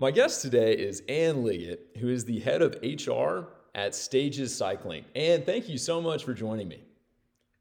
[0.00, 5.04] My guest today is Ann Liggett, who is the head of HR at Stages Cycling.
[5.14, 6.80] Ann, thank you so much for joining me.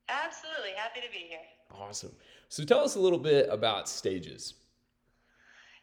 [0.07, 0.71] Absolutely.
[0.71, 1.43] Happy to be here.
[1.67, 2.15] Awesome.
[2.47, 4.53] So tell us a little bit about Stages.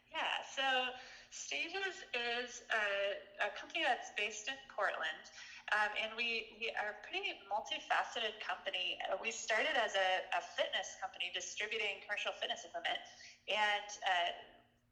[0.09, 0.97] Yeah, so
[1.29, 5.29] Stages is a, a company that's based in Portland.
[5.77, 8.97] Um, and we, we are a pretty multifaceted company.
[9.05, 13.02] Uh, we started as a, a, fitness company distributing commercial fitness equipment
[13.51, 14.30] and uh,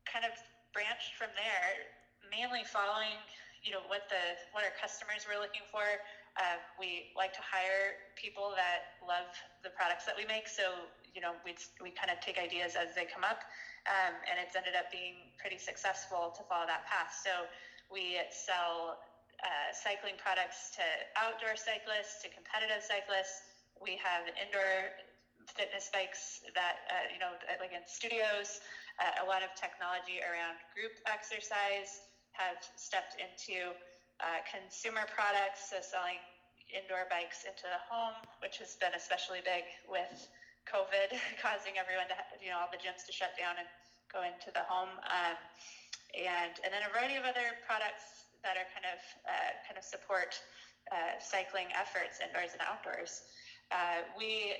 [0.05, 0.34] kind of
[0.74, 1.87] branched from there,
[2.28, 3.16] mainly following
[3.64, 5.87] you know what the what our customers were looking for.
[6.37, 9.30] Uh, we like to hire people that love
[9.64, 12.92] the products that we make, so you know we we kind of take ideas as
[12.92, 13.41] they come up,
[13.88, 17.16] um, and it's ended up being pretty successful to follow that path.
[17.25, 17.48] So
[17.88, 19.00] we sell
[19.41, 20.84] uh, cycling products to
[21.16, 23.48] outdoor cyclists to competitive cyclists.
[23.80, 24.92] We have indoor
[25.53, 28.61] fitness bikes that uh, you know like in studios.
[29.03, 32.06] Uh, a lot of technology around group exercise
[32.39, 33.75] have stepped into
[34.23, 36.23] uh, consumer products, so selling
[36.70, 40.27] indoor bikes into the home, which has been especially big with
[40.67, 41.14] COVID,
[41.45, 43.69] causing everyone to, you know, all the gyms to shut down and
[44.11, 44.91] go into the home.
[45.06, 45.39] Um,
[46.14, 49.84] and, and then a variety of other products that are kind of, uh, kind of
[49.84, 50.39] support
[50.92, 53.25] uh, cycling efforts indoors and outdoors.
[53.73, 54.55] Uh, we,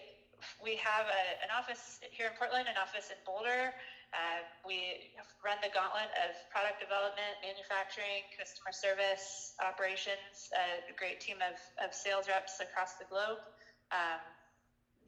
[0.62, 3.75] we have a, an office here in Portland, an office in Boulder,
[4.14, 5.11] uh, we
[5.42, 11.91] run the gauntlet of product development, manufacturing, customer service, operations, a great team of, of
[11.91, 13.42] sales reps across the globe.
[13.91, 14.23] Um,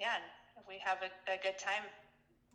[0.00, 0.18] yeah,
[0.66, 1.86] we have a, a, good time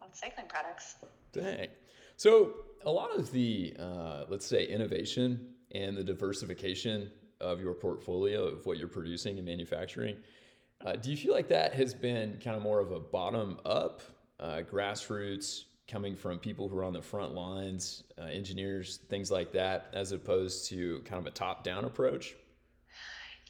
[0.02, 1.00] on cycling products.
[1.32, 1.70] Dang.
[2.18, 8.44] So, a lot of the, uh, let's say, innovation and the diversification of your portfolio
[8.44, 10.18] of what you're producing and manufacturing,
[10.86, 14.02] uh, do you feel like that has been kind of more of a bottom up,
[14.40, 19.52] uh, grassroots coming from people who are on the front lines, uh, engineers, things like
[19.52, 22.36] that, as opposed to kind of a top-down approach?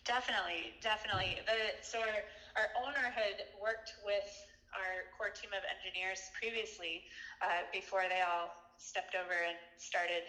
[0.04, 1.38] Definitely, definitely.
[1.46, 2.26] The, so our,
[2.58, 4.26] our owner had worked with
[4.74, 7.04] our core team of engineers previously
[7.42, 10.26] uh, before they all stepped over and started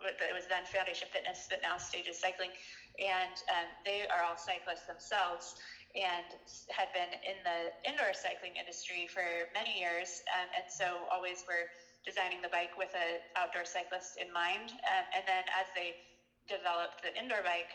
[0.00, 2.50] it was then Foundation Fitness, but now Stages Cycling,
[2.96, 5.60] and um, they are all cyclists themselves
[5.94, 6.28] and
[6.70, 9.24] had been in the indoor cycling industry for
[9.54, 11.66] many years, um, and so always were
[12.06, 14.72] designing the bike with an outdoor cyclist in mind.
[14.86, 15.98] Um, and then as they
[16.48, 17.70] developed the indoor bike,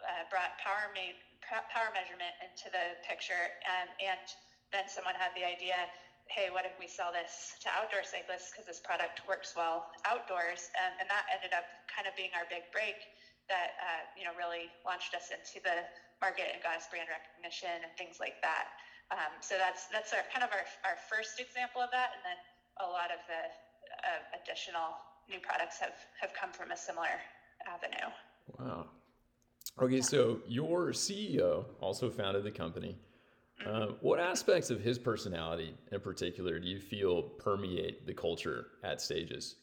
[0.00, 1.16] uh, brought power made
[1.46, 4.26] power measurement into the picture, um, and
[4.74, 5.78] then someone had the idea.
[6.26, 10.66] Hey, what if we sell this to outdoor cyclists because this product works well outdoors?
[10.74, 12.98] Um, and that ended up kind of being our big break
[13.46, 15.86] that uh, you know really launched us into the
[16.20, 18.72] market and got us brand recognition and things like that.
[19.12, 22.38] Um, so that's that's our, kind of our, our first example of that, and then
[22.82, 23.42] a lot of the
[24.02, 24.98] uh, additional
[25.30, 27.22] new products have have come from a similar
[27.66, 28.10] avenue.
[28.58, 28.86] Wow.
[29.80, 32.96] Okay, so your CEO also founded the company.
[33.62, 33.92] Mm-hmm.
[33.92, 39.00] Uh, what aspects of his personality in particular do you feel permeate the culture at
[39.00, 39.56] Stages?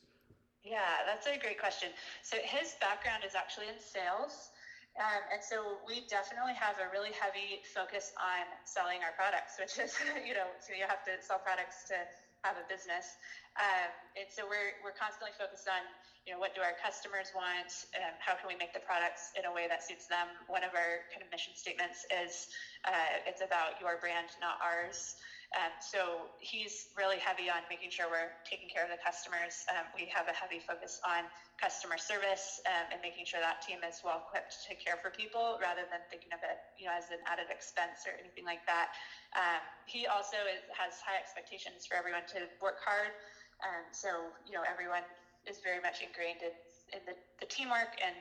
[0.63, 1.89] Yeah, that's a great question.
[2.21, 4.49] So his background is actually in sales.
[4.93, 9.81] Um, and so we definitely have a really heavy focus on selling our products, which
[9.81, 11.97] is, you know, so you have to sell products to
[12.45, 13.17] have a business.
[13.57, 13.89] Um,
[14.19, 15.81] and so we're, we're constantly focused on,
[16.27, 17.71] you know, what do our customers want?
[17.97, 20.29] Um, how can we make the products in a way that suits them?
[20.45, 22.45] One of our kind of mission statements is
[22.85, 25.15] uh, it's about your brand, not ours.
[25.53, 29.61] Um, so he's really heavy on making sure we're taking care of the customers.
[29.69, 31.29] Um, we have a heavy focus on
[31.61, 35.57] customer service um, and making sure that team is well equipped to care for people
[35.61, 38.89] rather than thinking of it, you know, as an added expense or anything like that.
[39.37, 43.13] Um, he also is, has high expectations for everyone to work hard.
[43.61, 45.05] Um, so you know, everyone
[45.45, 46.55] is very much ingrained in,
[46.95, 48.15] in the, the teamwork and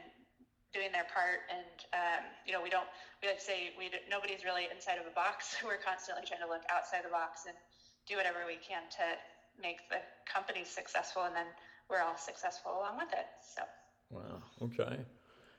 [0.72, 1.44] doing their part.
[1.52, 2.88] And um, you know, we don't
[3.20, 5.56] we like to say we nobody's really inside of a box.
[5.64, 7.56] We're constantly trying to look outside the box and
[8.08, 9.06] do whatever we can to
[9.60, 11.46] make the company successful, and then
[11.88, 13.28] we're all successful along with it.
[13.44, 13.62] So.
[14.10, 14.42] Wow.
[14.62, 15.04] Okay.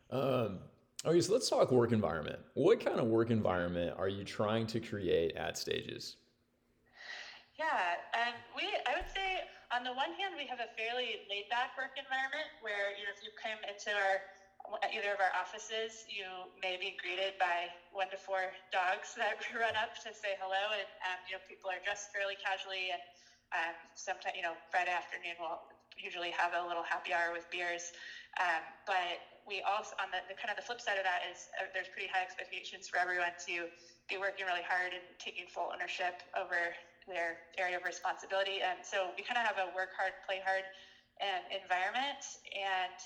[0.09, 0.59] Um,
[1.05, 2.39] okay, so let's talk work environment.
[2.53, 6.17] What kind of work environment are you trying to create at Stages?
[7.57, 11.45] Yeah, um, we I would say on the one hand we have a fairly laid
[11.53, 14.25] back work environment where you know if you come into our
[14.81, 19.37] at either of our offices, you may be greeted by one to four dogs that
[19.53, 23.03] run up to say hello, and um, you know people are dressed fairly casually, and
[23.53, 25.61] um, sometimes you know Friday afternoon we'll
[25.99, 27.93] usually have a little happy hour with beers.
[28.41, 31.45] Um, but we also on the, the, kind of the flip side of that is
[31.59, 33.69] uh, there's pretty high expectations for everyone to
[34.09, 36.73] be working really hard and taking full ownership over
[37.05, 38.63] their area of responsibility.
[38.63, 40.65] And so we kind of have a work hard, play hard
[41.21, 42.23] um, environment
[42.55, 42.97] and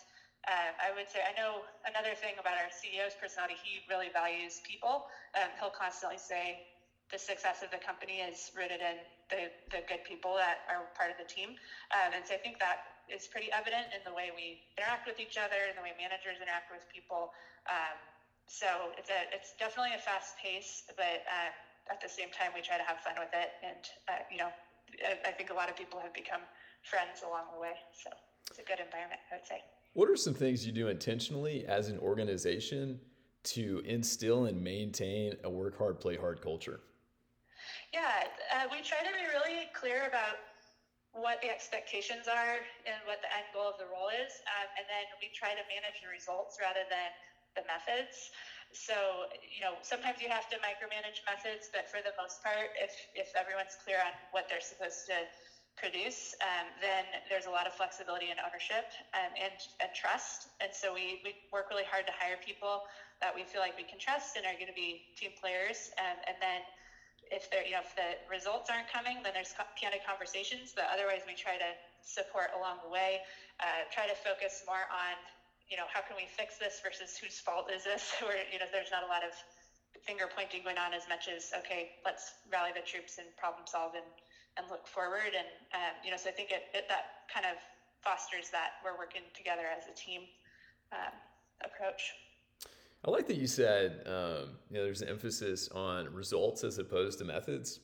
[0.47, 3.59] Um, I would say I know another thing about our CEO's personality.
[3.59, 5.03] He really values people.
[5.35, 6.63] Um, he'll constantly say
[7.11, 8.99] the success of the company is rooted in
[9.31, 11.55] the, the good people that are part of the team.
[11.91, 15.19] Um, and so I think that is pretty evident in the way we interact with
[15.19, 17.31] each other and the way managers interact with people.
[17.67, 17.95] Um,
[18.47, 21.51] so it's a it's definitely a fast pace, but uh,
[21.91, 23.51] at the same time we try to have fun with it.
[23.63, 24.51] And uh, you know,
[25.03, 26.43] I, I think a lot of people have become
[26.83, 27.75] friends along the way.
[27.91, 28.11] So
[28.51, 29.59] it's a good environment, I would say.
[29.97, 33.01] What are some things you do intentionally as an organization
[33.57, 36.85] to instill and maintain a work hard, play hard culture?
[37.89, 40.37] Yeah, uh, we try to be really clear about
[41.17, 44.29] what the expectations are and what the end goal of the role is,
[44.61, 47.09] um, and then we try to manage the results rather than
[47.57, 48.29] the methods.
[48.77, 48.93] So,
[49.41, 53.33] you know, sometimes you have to micromanage methods, but for the most part, if, if
[53.33, 55.25] everyone's clear on what they're supposed to
[55.77, 60.49] produce, um, then there's a lot of flexibility and ownership um, and, and trust.
[60.59, 62.81] And so we, we work really hard to hire people
[63.21, 65.93] that we feel like we can trust and are going to be team players.
[66.01, 66.65] Um, and then
[67.29, 70.73] if there, you know, if the results aren't coming, then there's candid conversations.
[70.73, 71.71] But otherwise, we try to
[72.01, 73.21] support along the way.
[73.61, 75.15] Uh, try to focus more on,
[75.69, 78.15] you know, how can we fix this versus whose fault is this?
[78.25, 79.35] Where you know, there's not a lot of
[80.05, 83.91] finger pointing going on as much as okay, let's rally the troops and problem solve
[83.97, 84.07] and
[84.57, 85.33] and look forward.
[85.37, 87.57] And um, you know, so I think it, it that kind of
[88.03, 90.21] fosters that we're working together as a team
[90.91, 91.13] um,
[91.63, 92.01] approach.
[93.05, 97.19] I like that you said um, you know there's an emphasis on results as opposed
[97.19, 97.79] to methods.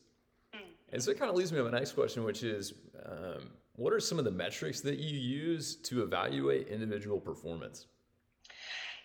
[0.55, 0.59] Mm.
[0.91, 2.73] And so it kind of leads me to my next question, which is
[3.05, 7.87] um, what are some of the metrics that you use to evaluate individual performance?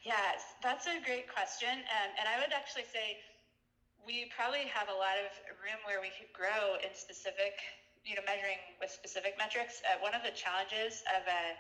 [0.05, 1.69] Yes, that's a great question.
[1.69, 3.19] Um, and I would actually say
[4.09, 5.29] we probably have a lot of
[5.61, 7.61] room where we could grow in specific,
[8.09, 9.85] you know, measuring with specific metrics.
[9.85, 11.53] Uh, one of the challenges of a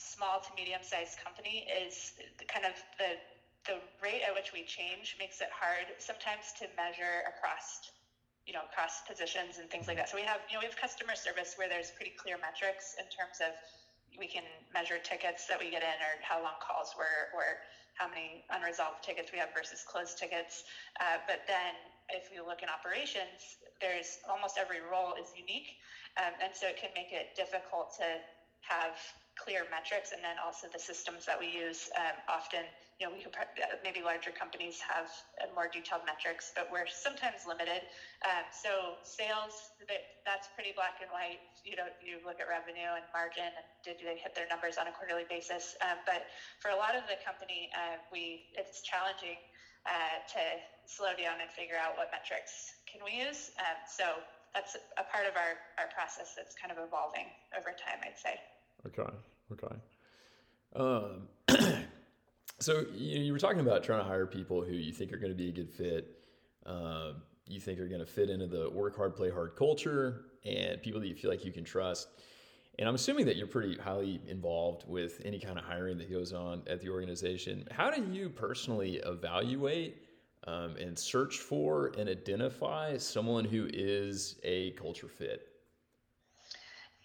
[0.00, 2.16] small to medium sized company is
[2.48, 3.20] kind of the
[3.68, 7.80] the rate at which we change makes it hard sometimes to measure across
[8.46, 10.76] you know across positions and things like that so we have you know we have
[10.76, 13.52] customer service where there's pretty clear metrics in terms of
[14.18, 17.58] we can measure tickets that we get in or how long calls were or
[17.98, 20.64] how many unresolved tickets we have versus closed tickets.
[21.00, 21.74] Uh, but then
[22.12, 25.68] if you look in operations there's almost every role is unique.
[26.16, 28.20] Um, and so it can make it difficult to
[28.64, 28.96] have
[29.46, 32.66] clear metrics and then also the systems that we use um, often
[32.98, 33.30] you know we could
[33.78, 35.06] maybe larger companies have
[35.54, 37.86] more detailed metrics but we're sometimes limited
[38.26, 39.70] um, so sales
[40.26, 43.94] that's pretty black and white you know you look at revenue and margin and did
[44.02, 46.26] they hit their numbers on a quarterly basis um, but
[46.58, 49.38] for a lot of the company uh, we it's challenging
[49.86, 50.42] uh, to
[50.90, 55.30] slow down and figure out what metrics can we use um, so that's a part
[55.30, 58.34] of our, our process that's kind of evolving over time i'd say.
[58.86, 59.06] Okay.
[60.76, 61.28] Um,
[62.60, 65.32] so you, you, were talking about trying to hire people who you think are going
[65.32, 66.18] to be a good fit.
[66.66, 70.82] Um, you think are going to fit into the work hard, play hard culture, and
[70.82, 72.08] people that you feel like you can trust.
[72.78, 76.34] And I'm assuming that you're pretty highly involved with any kind of hiring that goes
[76.34, 77.66] on at the organization.
[77.70, 80.02] How do you personally evaluate
[80.46, 85.48] um, and search for and identify someone who is a culture fit?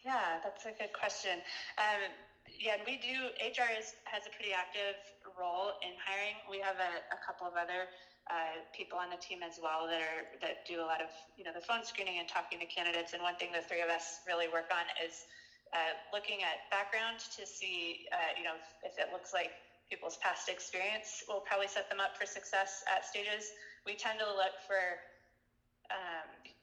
[0.04, 1.38] Yeah, that's a good question.
[1.78, 2.12] Um,
[2.60, 5.00] yeah, we do, HR is, has a pretty active
[5.38, 6.36] role in hiring.
[6.50, 7.88] We have a, a couple of other
[8.30, 11.44] uh, people on the team as well that are that do a lot of you
[11.44, 13.14] know the phone screening and talking to candidates.
[13.14, 15.26] And one thing the three of us really work on is
[15.74, 19.50] uh, looking at background to see uh, you know if, if, it looks like
[19.90, 23.52] people's past experience will probably set them up for success at stages.
[23.86, 25.02] We tend to look for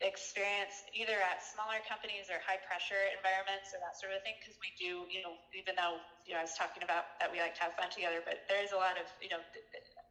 [0.09, 4.57] experience either at smaller companies or high pressure environments or that sort of thing because
[4.65, 7.53] we do you know even though you know I was talking about that we like
[7.61, 9.45] to have fun together but there is a lot of you know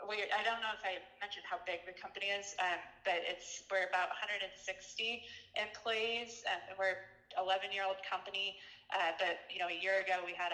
[0.06, 3.66] we I don't know if I mentioned how big the company is um, but it's
[3.74, 4.54] we're about 160
[5.58, 7.01] employees um, and we're
[7.36, 8.56] 11 year old company
[8.94, 10.54] uh, but you know a year ago we had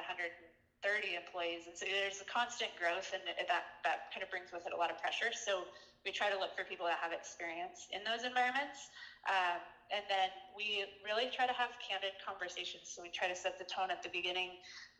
[0.84, 4.68] 130 employees and so there's a constant growth and that that kind of brings with
[4.68, 5.63] it a lot of pressure so
[6.06, 8.92] we try to look for people that have experience in those environments.
[9.28, 12.92] Um, and then we really try to have candid conversations.
[12.92, 14.56] So we try to set the tone at the beginning.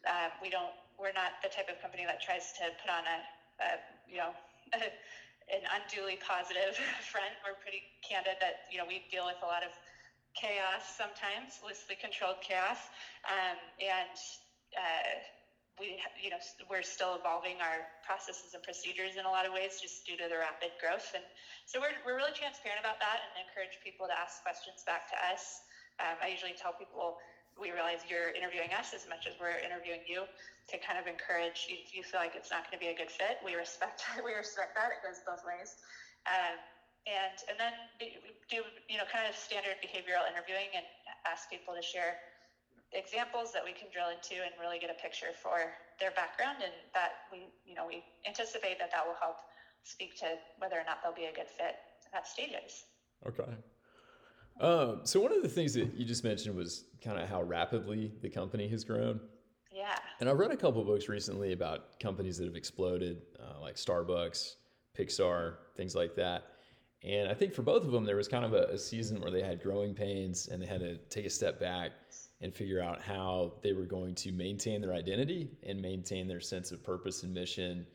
[0.08, 3.18] Um, we don't, we're not the type of company that tries to put on a,
[3.63, 3.68] a
[4.08, 4.32] you know,
[5.52, 6.75] an unduly positive
[7.12, 7.36] front.
[7.44, 9.75] We're pretty candid that, you know, we deal with a lot of
[10.40, 12.80] chaos sometimes, loosely controlled chaos.
[13.28, 14.16] Um, and,
[14.75, 15.20] uh,
[15.80, 16.38] we you know
[16.70, 20.30] we're still evolving our processes and procedures in a lot of ways just due to
[20.30, 21.10] the rapid growth.
[21.18, 21.25] And
[21.65, 25.18] so we're, we're really transparent about that and encourage people to ask questions back to
[25.34, 25.65] us.
[26.01, 27.18] Um, i usually tell people
[27.53, 30.25] we realize you're interviewing us as much as we're interviewing you
[30.70, 33.13] to kind of encourage if you feel like it's not going to be a good
[33.13, 33.38] fit.
[33.46, 34.89] We respect we respect that.
[34.94, 35.77] It goes both ways.
[36.25, 36.58] Um,
[37.06, 37.75] and and then
[38.48, 40.86] do you know kind of standard behavioral interviewing and
[41.27, 42.15] ask people to share
[42.96, 46.74] examples that we can drill into and really get a picture for their background and
[46.94, 49.38] that we you know we anticipate that that will help
[49.84, 51.76] speak to whether or not they'll be a good fit
[52.14, 52.86] at stages
[53.28, 53.52] okay
[54.60, 58.12] um, so one of the things that you just mentioned was kind of how rapidly
[58.22, 59.20] the company has grown.
[59.72, 59.98] Yeah.
[60.20, 64.56] And I've read a couple books recently about companies that have exploded, uh, like Starbucks,
[64.98, 66.44] Pixar, things like that.
[67.04, 69.32] And I think for both of them, there was kind of a, a, season where
[69.32, 71.92] they had growing pains and they had to take a step back
[72.44, 76.72] and figure out how they were going to maintain their identity and maintain their sense
[76.74, 77.88] of purpose and mission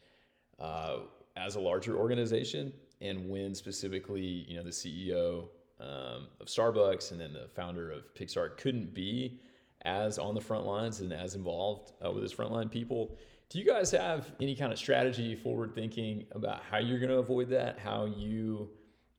[0.58, 1.00] uh,
[1.36, 2.72] as a larger organization.
[3.02, 5.48] And when specifically, you know, the CEO
[5.80, 9.38] um, of Starbucks and then the founder of Pixar couldn't be
[9.84, 13.16] as on the front lines and as involved uh, with his frontline people.
[13.50, 17.18] Do you guys have any kind of strategy, forward thinking about how you're going to
[17.18, 17.78] avoid that?
[17.78, 18.70] How you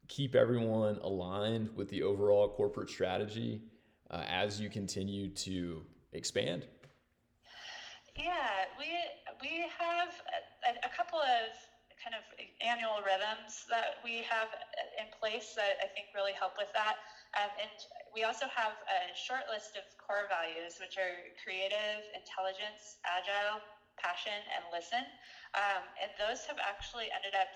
[0.08, 3.62] keep everyone aligned with the overall corporate strategy
[4.10, 6.66] uh, as you continue to expand?
[8.18, 8.90] Yeah, we
[9.42, 10.12] we have
[10.68, 11.56] a, a couple of
[12.00, 12.24] kind of
[12.64, 14.48] annual rhythms that we have
[14.96, 16.96] in place that I think really help with that.
[17.36, 17.76] Um, and
[18.16, 23.60] we also have a short list of core values, which are creative, intelligence, agile,
[24.00, 25.04] passion, and listen.
[25.60, 27.52] Um, and those have actually ended up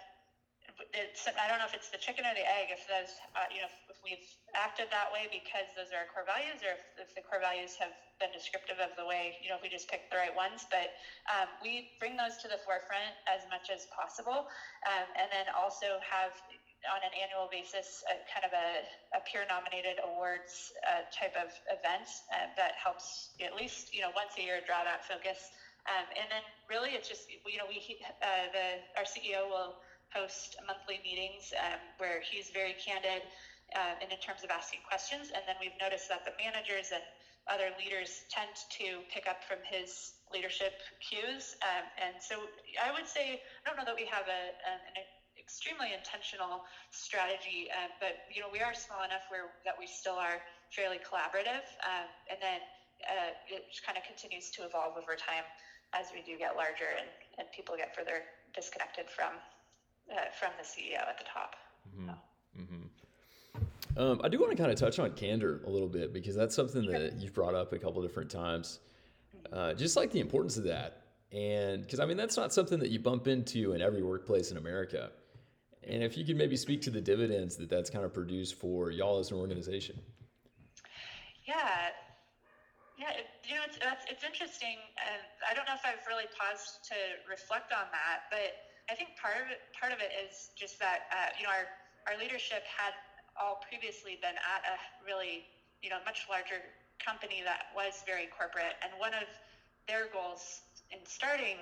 [0.92, 3.64] it's, I don't know if it's the chicken or the egg, if those, uh, you
[3.64, 6.84] know, if, if, we've acted that way because those are our core values, or if,
[7.00, 9.88] if, the core values have been descriptive of the way, you know, if we just
[9.88, 10.68] picked the right ones.
[10.68, 10.92] But
[11.32, 14.52] um, we bring those to the forefront as much as possible,
[14.84, 16.36] um, and then also have
[16.92, 18.84] on an annual basis a, kind of a,
[19.16, 24.12] a peer nominated awards uh, type of event uh, that helps at least you know
[24.12, 25.52] once a year draw that focus.
[25.84, 27.80] Um, and then really it's just you know we
[28.20, 29.80] uh, the our CEO will
[30.14, 33.26] host monthly meetings um, where he's very candid
[33.76, 35.32] uh, and in terms of asking questions.
[35.34, 37.04] And then we've noticed that the managers and
[37.50, 40.72] other leaders tend to pick up from his leadership
[41.04, 41.56] cues.
[41.60, 42.48] Um, and so
[42.80, 45.04] I would say, I don't know that we have a, an
[45.36, 50.16] extremely intentional strategy, uh, but you know we are small enough where that we still
[50.16, 50.40] are
[50.72, 52.64] fairly collaborative, um, and then
[53.10, 55.44] uh, it kind of continues to evolve over time
[55.94, 59.38] as we do get larger and, and people get further disconnected from
[60.14, 61.56] uh, from the CEO at the top.
[61.96, 62.08] Mm-hmm.
[62.08, 62.14] So.
[62.62, 62.84] Mm-hmm.
[63.96, 66.56] Um, I do want to kind of touch on candor a little bit because that's
[66.56, 68.80] something that you've brought up a couple different times.
[69.36, 69.54] Mm-hmm.
[69.54, 71.04] Uh, just like the importance of that.
[71.32, 74.58] And because I mean, that's not something that you bump into in every workplace in
[74.58, 75.12] America.
[75.88, 78.92] And if you could maybe speak to the dividends that that's kind of produced for
[78.92, 80.00] y'all as an organization.
[81.46, 81.90] Yeah.
[82.98, 84.78] Yeah, it, you know, it's, it's interesting.
[84.96, 86.96] Uh, I don't know if I've really paused to
[87.28, 88.54] reflect on that, but
[88.90, 91.68] I think part of it part of it is just that uh, you know our
[92.08, 92.92] our leadership had
[93.40, 95.46] all previously been at a really
[95.82, 96.60] you know much larger
[97.04, 99.28] company that was very corporate, and one of
[99.88, 100.62] their goals
[100.92, 101.58] in starting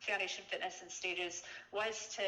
[0.00, 2.22] Foundation Fitness and Stages was to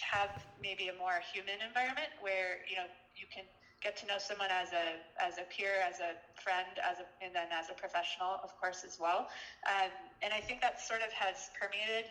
[0.00, 0.30] have
[0.60, 3.44] maybe a more human environment where you know you can
[3.82, 7.34] get to know someone as a as a peer, as a friend, as a and
[7.34, 9.24] then as a professional, of course, as well.
[9.68, 9.92] Um,
[10.22, 12.06] and I think that sort of has permeated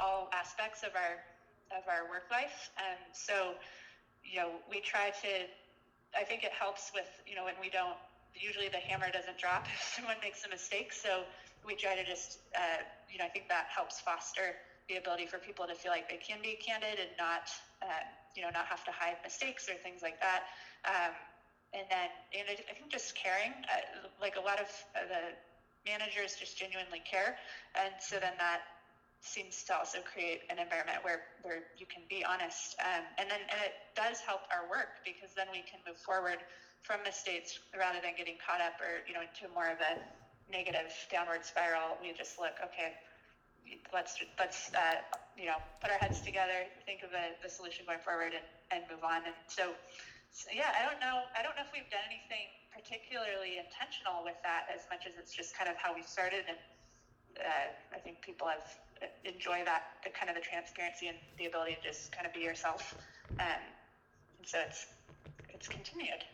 [0.00, 1.18] all aspects of our
[1.72, 2.68] of our work life.
[2.78, 3.56] And so,
[4.22, 5.46] you know, we try to.
[6.16, 7.98] I think it helps with you know when we don't.
[8.34, 10.92] Usually, the hammer doesn't drop if someone makes a mistake.
[10.92, 11.24] So
[11.64, 14.54] we try to just, uh, you know, I think that helps foster
[14.88, 17.42] the ability for people to feel like they can be candid and not,
[17.82, 18.04] uh,
[18.36, 20.40] you know, not have to hide mistakes or things like that.
[20.86, 21.14] Um,
[21.72, 22.08] and then,
[22.38, 25.32] and I, I think just caring, uh, like a lot of uh, the
[25.90, 27.34] managers just genuinely care,
[27.74, 28.60] and so then that
[29.24, 32.76] seems to also create an environment where, where you can be honest.
[32.84, 36.44] Um, and then and it does help our work because then we can move forward
[36.84, 39.96] from mistakes rather than getting caught up or, you know, into more of a
[40.52, 41.96] negative downward spiral.
[42.00, 42.92] We just look, okay,
[43.92, 45.00] let's, let's uh,
[45.32, 48.84] you know, put our heads together, think of a, the solution going forward and, and
[48.92, 49.24] move on.
[49.24, 49.72] And so,
[50.34, 51.24] so, yeah, I don't know.
[51.32, 55.32] I don't know if we've done anything particularly intentional with that as much as it's
[55.32, 56.44] just kind of how we started.
[56.50, 56.58] And
[57.40, 58.62] uh, I think people have
[59.24, 62.40] enjoy that the kind of the transparency and the ability to just kind of be
[62.40, 62.94] yourself.
[63.40, 63.46] Um,
[64.38, 64.86] and so it's
[65.50, 66.24] it's continued.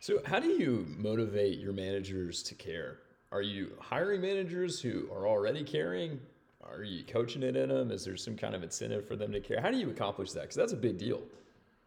[0.00, 2.98] So how do you motivate your managers to care?
[3.32, 6.20] Are you hiring managers who are already caring?
[6.64, 7.90] Are you coaching it in them?
[7.90, 9.60] Is there some kind of incentive for them to care?
[9.60, 10.42] How do you accomplish that?
[10.42, 11.22] Because that's a big deal.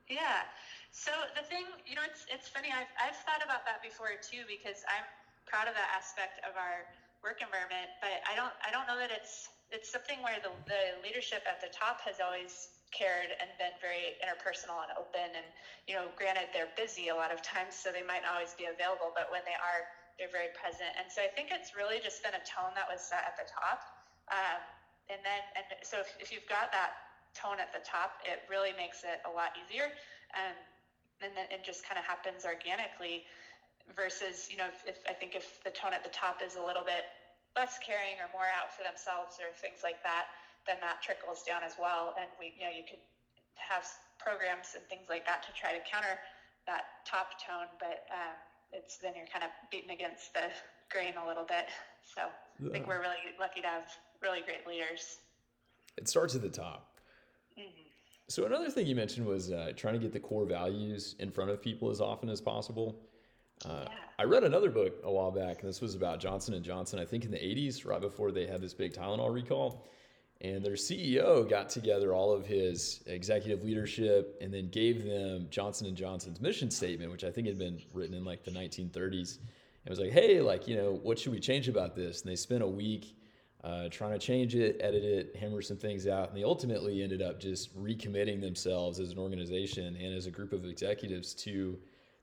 [0.09, 0.43] Yeah.
[0.91, 2.67] So the thing, you know, it's it's funny.
[2.67, 5.07] I've I've thought about that before too because I'm
[5.45, 6.87] proud of that aspect of our
[7.23, 7.89] work environment.
[8.01, 11.63] But I don't I don't know that it's it's something where the, the leadership at
[11.63, 15.47] the top has always cared and been very interpersonal and open and
[15.87, 18.67] you know granted they're busy a lot of times so they might not always be
[18.67, 19.87] available but when they are
[20.19, 22.99] they're very present and so i think it's really just been a tone that was
[22.99, 23.79] set at the top
[24.27, 24.59] um,
[25.07, 26.91] and then and so if, if you've got that
[27.31, 29.87] tone at the top it really makes it a lot easier
[30.35, 30.55] um,
[31.23, 33.23] and then it just kind of happens organically
[33.95, 36.63] versus you know if, if i think if the tone at the top is a
[36.63, 37.09] little bit
[37.55, 40.31] less caring or more out for themselves or things like that
[40.67, 42.13] then that trickles down as well.
[42.19, 43.01] And we, you know, you could
[43.57, 43.85] have
[44.19, 46.19] programs and things like that to try to counter
[46.67, 48.37] that top tone, but um,
[48.71, 50.53] it's then you're kind of beating against the
[50.91, 51.65] grain a little bit.
[52.05, 52.29] So
[52.59, 52.69] yeah.
[52.69, 53.89] I think we're really lucky to have
[54.21, 55.17] really great leaders.
[55.97, 56.99] It starts at the top.
[57.57, 57.89] Mm-hmm.
[58.29, 61.49] So another thing you mentioned was uh, trying to get the core values in front
[61.49, 62.95] of people as often as possible.
[63.65, 63.87] Uh, yeah.
[64.19, 66.99] I read another book a while back, and this was about Johnson and Johnson.
[66.99, 69.87] I think in the '80s, right before they had this big Tylenol recall,
[70.41, 75.87] and their CEO got together all of his executive leadership and then gave them Johnson
[75.87, 79.37] and Johnson's mission statement, which I think had been written in like the 1930s.
[79.85, 82.21] It was like, hey, like you know, what should we change about this?
[82.21, 83.15] And they spent a week
[83.63, 87.21] uh, trying to change it, edit it, hammer some things out, and they ultimately ended
[87.21, 91.77] up just recommitting themselves as an organization and as a group of executives to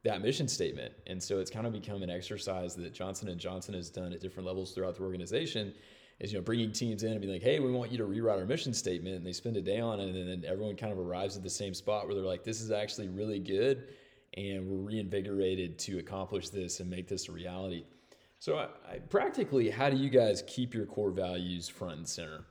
[0.05, 0.93] that mission statement.
[1.07, 4.21] And so it's kind of become an exercise that Johnson and Johnson has done at
[4.21, 5.75] different levels throughout the organization
[6.21, 8.39] is you know bringing teams in and being like, hey, we want you to rewrite
[8.39, 10.99] our mission statement, and they spend a day on it, and then everyone kind of
[10.99, 13.89] arrives at the same spot where they're like, this is actually really good,
[14.37, 17.85] and we're reinvigorated to accomplish this and make this a reality.
[18.41, 22.45] So, I, I, practically, how do you guys keep your core values front and center?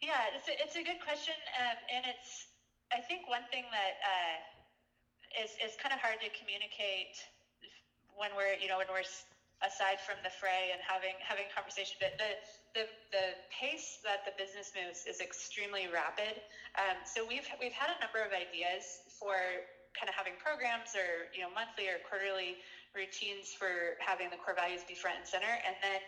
[0.00, 2.46] Yeah, it's a, it's a good question, um, and it's
[2.92, 4.36] I think one thing that uh,
[5.38, 7.16] is is kind of hard to communicate
[8.16, 9.06] when we're you know when we're
[9.62, 11.96] aside from the fray and having having conversation.
[12.02, 12.30] But the
[12.74, 16.42] the, the pace that the business moves is extremely rapid.
[16.76, 19.38] Um, so we've we've had a number of ideas for
[19.94, 22.58] kind of having programs or you know monthly or quarterly
[22.92, 26.02] routines for having the core values be front and center, and then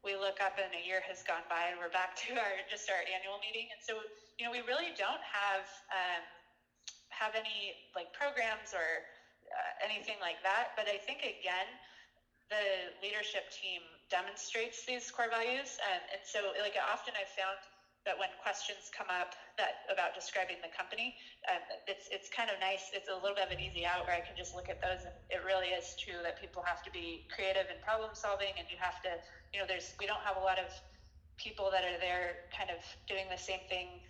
[0.00, 2.88] we look up and a year has gone by and we're back to our just
[2.88, 4.00] our annual meeting and so
[4.40, 6.24] you know we really don't have um,
[7.20, 9.04] have any like programs or
[9.52, 11.68] uh, anything like that but i think again
[12.50, 13.80] the leadership team
[14.10, 15.78] demonstrates these core values.
[15.86, 17.62] And, and so, like, often I've found
[18.08, 21.14] that when questions come up that about describing the company,
[21.52, 22.90] um, it's it's kind of nice.
[22.96, 25.04] It's a little bit of an easy out where I can just look at those,
[25.04, 28.66] and it really is true that people have to be creative and problem solving, and
[28.72, 29.20] you have to,
[29.52, 30.72] you know, there's we don't have a lot of
[31.36, 34.00] people that are there kind of doing the same thing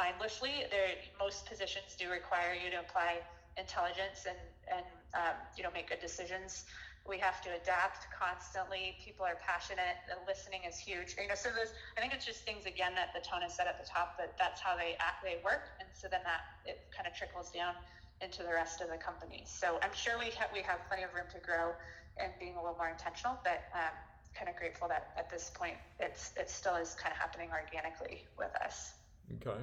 [0.00, 0.64] mindlessly.
[0.72, 3.20] There, most positions do require you to apply
[3.60, 4.40] intelligence and
[4.72, 6.64] and um, you know make good decisions
[7.08, 8.96] we have to adapt constantly.
[9.00, 9.96] People are passionate.
[10.04, 11.16] The listening is huge.
[11.16, 13.66] You know, so there's, I think it's just things again that the tone is set
[13.66, 16.84] at the top, but that's how they act, they work, and so then that it
[16.92, 17.72] kind of trickles down
[18.20, 19.48] into the rest of the company.
[19.48, 21.72] So I'm sure we have we have plenty of room to grow
[22.20, 23.96] and being a little more intentional, but um,
[24.36, 28.28] kind of grateful that at this point it's it still is kind of happening organically
[28.36, 28.92] with us.
[29.40, 29.56] Okay.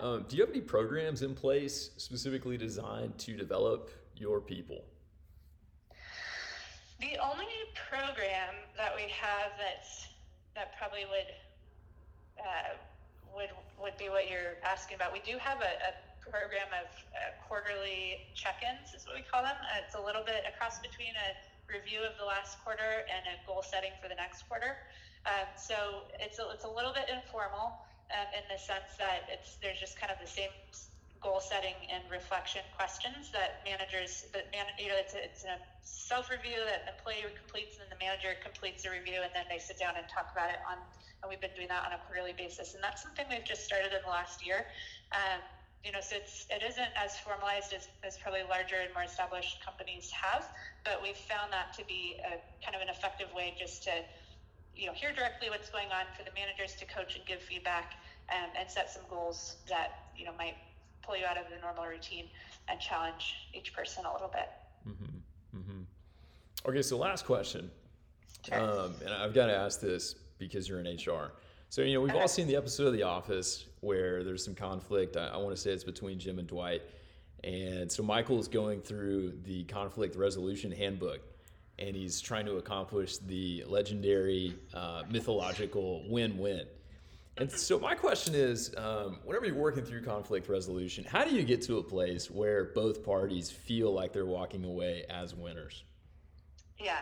[0.00, 4.84] Um, do you have any programs in place specifically designed to develop your people?
[7.00, 7.46] The only
[7.90, 10.06] program that we have that's
[10.54, 11.30] that probably would
[12.38, 12.76] uh,
[13.34, 13.50] would
[13.80, 15.12] would be what you're asking about.
[15.12, 19.58] We do have a, a program of uh, quarterly check-ins, is what we call them.
[19.58, 21.28] Uh, it's a little bit a cross between a
[21.66, 24.78] review of the last quarter and a goal setting for the next quarter.
[25.26, 29.56] Um, so it's a, it's a little bit informal um, in the sense that it's
[29.60, 30.52] there's just kind of the same
[31.22, 35.56] goal setting and reflection questions that managers that man, you know it's a, it's a
[35.82, 39.58] self review that the employee completes and the manager completes the review and then they
[39.58, 40.76] sit down and talk about it on
[41.22, 42.74] and we've been doing that on a quarterly basis.
[42.74, 44.66] And that's something we've just started in the last year.
[45.14, 45.38] Um,
[45.84, 49.58] you know so it's it isn't as formalized as, as probably larger and more established
[49.64, 50.46] companies have
[50.84, 53.90] but we've found that to be a kind of an effective way just to
[54.74, 57.98] you know hear directly what's going on for the managers to coach and give feedback
[58.30, 60.56] um, and set some goals that you know might
[61.02, 62.26] pull you out of the normal routine
[62.68, 64.48] and challenge each person a little bit.
[64.88, 65.58] Mm-hmm.
[65.58, 66.68] Mm-hmm.
[66.68, 67.70] Okay, so last question.
[68.46, 68.58] Sure.
[68.58, 71.32] Um, and I've got to ask this because you're in HR.
[71.68, 72.20] So, you know, we've okay.
[72.20, 75.16] all seen the episode of The Office where there's some conflict.
[75.16, 76.82] I, I want to say it's between Jim and Dwight.
[77.44, 81.20] And so Michael is going through the conflict resolution handbook
[81.78, 86.66] and he's trying to accomplish the legendary uh, mythological win win.
[87.38, 91.42] And so my question is, um, whenever you're working through conflict resolution, how do you
[91.42, 95.82] get to a place where both parties feel like they're walking away as winners?
[96.78, 96.98] Yeah,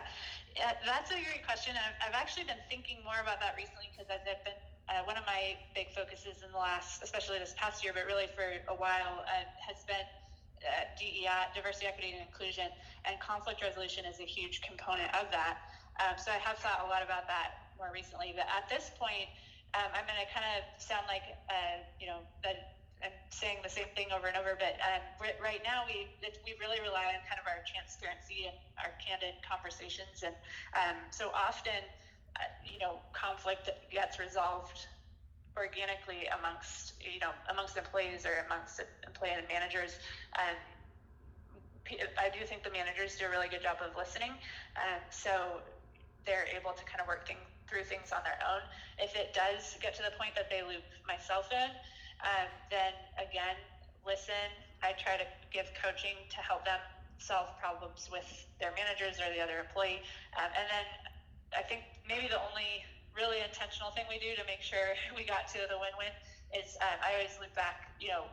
[0.55, 1.75] yeah, that's a great question.
[1.75, 4.55] I've, I've actually been thinking more about that recently because I've been
[4.87, 8.27] uh, one of my big focuses in the last, especially this past year, but really
[8.35, 10.07] for a while, uh, has been
[10.63, 12.67] uh, DEI, diversity, equity, and inclusion,
[13.03, 15.59] and conflict resolution is a huge component of that.
[15.99, 18.33] Um, so I have thought a lot about that more recently.
[18.35, 19.27] But at this point,
[19.73, 23.71] um, I'm going to kind of sound like, uh, you know, that I'm saying the
[23.71, 25.01] same thing over and over, but um,
[25.41, 26.05] right now we
[26.45, 30.37] we really rely on kind of our transparency and our candid conversations, and
[30.77, 31.81] um, so often,
[32.37, 34.85] uh, you know, conflict gets resolved
[35.57, 39.97] organically amongst you know amongst employees or amongst employee and managers.
[40.37, 40.57] Um,
[42.21, 44.31] I do think the managers do a really good job of listening,
[44.77, 45.59] um, so
[46.23, 48.59] they're able to kind of work things through things on their own.
[48.99, 51.71] If it does get to the point that they loop myself in,
[52.21, 53.55] um, then again,
[54.03, 54.51] listen.
[54.83, 56.81] I try to give coaching to help them
[57.21, 58.25] solve problems with
[58.57, 60.01] their managers or the other employee.
[60.35, 60.87] Um, and then
[61.53, 62.81] I think maybe the only
[63.13, 66.11] really intentional thing we do to make sure we got to the win-win
[66.51, 68.25] is um, I always look back, you know,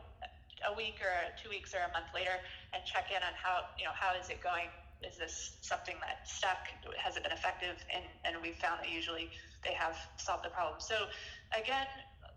[0.67, 2.35] a week or two weeks or a month later
[2.75, 4.67] and check in on how, you know, how is it going?
[5.03, 6.67] Is this something that stuck?
[6.99, 7.75] Has it been effective?
[7.87, 9.31] And, and we found that usually
[9.63, 10.79] they have solved the problem.
[10.79, 11.07] So
[11.55, 11.87] again,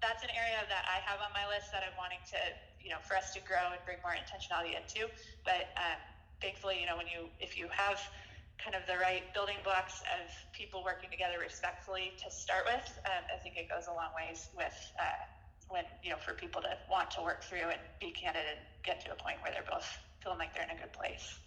[0.03, 2.40] that's an area that I have on my list that I'm wanting to,
[2.83, 5.07] you know, for us to grow and bring more intentionality into.
[5.46, 5.98] But um,
[6.42, 8.03] thankfully, you know, when you if you have
[8.59, 13.22] kind of the right building blocks of people working together respectfully to start with, um,
[13.31, 15.22] I think it goes a long ways with uh,
[15.70, 19.03] when you know for people to want to work through and be candid and get
[19.07, 19.87] to a point where they're both
[20.22, 21.38] feeling like they're in a good place.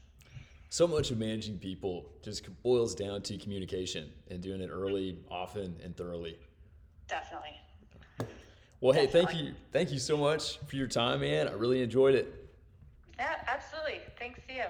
[0.69, 5.75] So much of managing people just boils down to communication and doing it early, often,
[5.84, 6.38] and thoroughly.
[7.08, 7.56] Definitely.
[8.82, 11.47] Well, hey, thank you, thank you so much for your time, man.
[11.47, 12.34] I really enjoyed it.
[13.17, 14.01] Yeah, absolutely.
[14.19, 14.63] Thanks to you.